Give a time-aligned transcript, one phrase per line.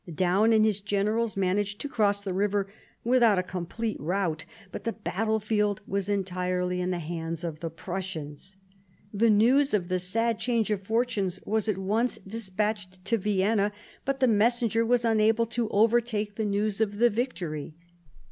[0.11, 2.67] Daun and his generals managed to cross the river
[3.03, 8.55] without a complete rout, but the battlefield was entirely in the hands of the Prussians.
[9.13, 13.71] The news of the sad change of fortune was at once despatched to Vienna,
[14.03, 17.75] but the messenger was unable to overtake the news of the victory.